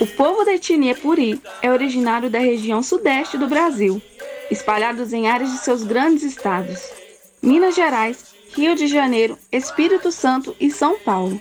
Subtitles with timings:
[0.00, 4.00] O povo da etnia Puri é originário da região sudeste do Brasil,
[4.50, 6.80] espalhados em áreas de seus grandes estados:
[7.42, 11.40] Minas Gerais, Rio de Janeiro, Espírito Santo e São Paulo.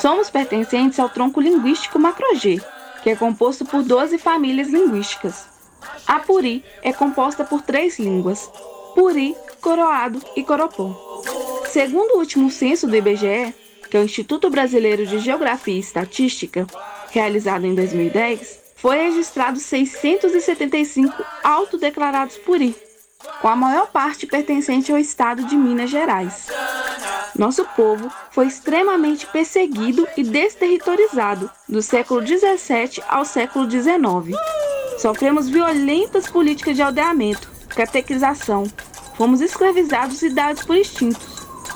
[0.00, 2.60] Somos pertencentes ao tronco linguístico Macro-G,
[3.02, 5.46] que é composto por 12 famílias linguísticas.
[6.06, 8.48] A Puri é composta por três línguas:
[8.94, 11.22] Puri, Coroado e Coropó.
[11.66, 13.52] Segundo o último censo do IBGE,
[13.94, 16.66] que o Instituto Brasileiro de Geografia e Estatística,
[17.12, 22.74] realizado em 2010, foi registrado 675 autodeclarados Puri,
[23.40, 26.48] com a maior parte pertencente ao estado de Minas Gerais.
[27.38, 34.34] Nosso povo foi extremamente perseguido e desterritorizado do século 17 ao século 19.
[34.98, 38.64] Sofremos violentas políticas de aldeamento, catequização.
[39.16, 41.33] Fomos escravizados e dados por instintos.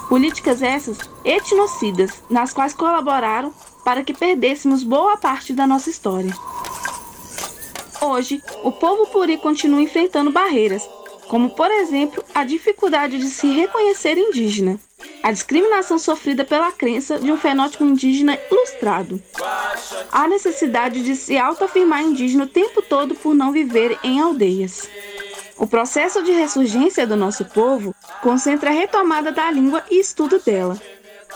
[0.08, 3.52] Políticas essas etnocidas, nas quais colaboraram
[3.84, 6.34] para que perdêssemos boa parte da nossa história.
[8.00, 10.88] Hoje, o povo puri continua enfrentando barreiras,
[11.28, 14.80] como por exemplo a dificuldade de se reconhecer indígena,
[15.22, 19.22] a discriminação sofrida pela crença de um fenótipo indígena ilustrado,
[20.10, 24.88] a necessidade de se autoafirmar indígena o tempo todo por não viver em aldeias.
[25.58, 27.92] O processo de ressurgência do nosso povo
[28.22, 30.80] concentra a retomada da língua e estudo dela,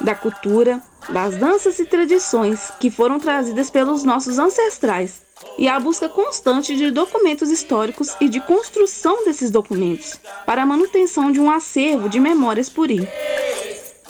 [0.00, 5.22] da cultura, das danças e tradições que foram trazidas pelos nossos ancestrais
[5.58, 11.32] e a busca constante de documentos históricos e de construção desses documentos para a manutenção
[11.32, 13.08] de um acervo de memórias puri.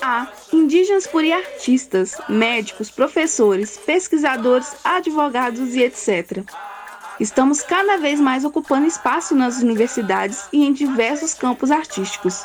[0.03, 6.45] Há indígenas puri artistas, médicos, professores, pesquisadores, advogados e etc
[7.21, 12.43] Estamos cada vez mais ocupando espaço nas universidades e em diversos campos artísticos.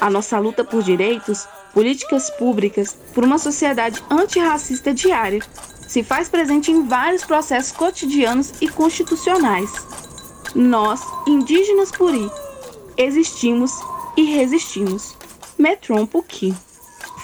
[0.00, 5.40] A nossa luta por direitos, políticas públicas, por uma sociedade antirracista diária,
[5.86, 9.70] se faz presente em vários processos cotidianos e constitucionais.
[10.54, 12.30] Nós, indígenas Puri,
[12.96, 13.72] existimos
[14.16, 15.16] e resistimos.
[15.58, 16.54] Metron Puki.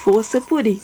[0.03, 0.83] Força Puri.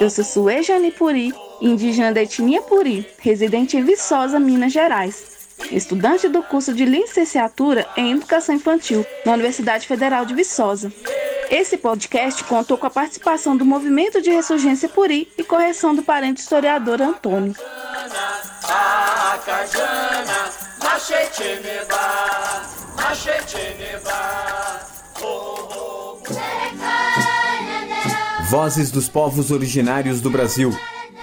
[0.00, 5.30] Eu sou Suejane Puri indígena da etnia Puri, residente em Viçosa, Minas Gerais.
[5.70, 10.92] Estudante do curso de licenciatura em Educação Infantil na Universidade Federal de Viçosa.
[11.50, 16.40] Esse podcast contou com a participação do Movimento de Ressurgência Puri e correção do parente
[16.40, 17.54] historiador Antônio.
[28.48, 30.72] Vozes dos povos originários do Brasil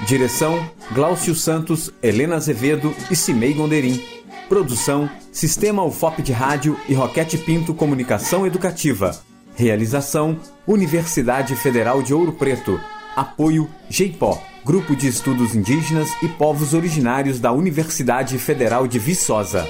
[0.06, 4.04] Direção: Glaucio Santos, Helena Azevedo e Cimei Gonderim.
[4.48, 9.20] Produção: Sistema UFOP de Rádio e Roquete Pinto Comunicação Educativa.
[9.56, 12.80] Realização: Universidade Federal de Ouro Preto.
[13.16, 19.68] Apoio: GEIPó, Grupo de Estudos Indígenas e Povos Originários da Universidade Federal de Viçosa.